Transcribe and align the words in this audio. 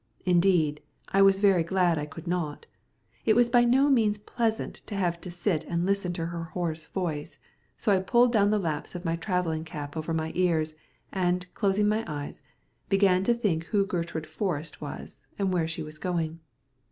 Indeed, 0.25 0.81
I 1.09 1.21
was 1.21 1.37
very 1.37 1.61
glad 1.61 1.99
I 1.99 2.07
could 2.07 2.25
not. 2.25 2.65
It 3.23 3.35
was 3.35 3.51
by 3.51 3.65
no 3.65 3.87
means 3.87 4.17
pleasant 4.17 4.77
to 4.87 4.95
have 4.95 5.21
to 5.21 5.29
sit 5.29 5.63
and 5.65 5.85
listen 5.85 6.11
to 6.13 6.25
her 6.25 6.45
hoarse 6.45 6.87
voice, 6.87 7.37
so 7.77 7.91
I 7.95 7.99
pulled 7.99 8.33
down 8.33 8.49
the 8.49 8.57
laps 8.57 8.95
of 8.95 9.05
my 9.05 9.15
travelling 9.15 9.63
cap 9.63 9.95
over 9.95 10.11
my 10.11 10.31
ears 10.33 10.73
and, 11.11 11.45
closing 11.53 11.87
my 11.87 12.03
eyes, 12.07 12.41
began 12.89 13.23
to 13.25 13.33
think 13.35 13.65
who 13.65 13.85
Gertrude 13.85 14.25
Forrest 14.25 14.81
was, 14.81 15.27
and 15.37 15.53
where 15.53 15.67
she 15.67 15.83
was 15.83 15.99
going. 15.99 16.39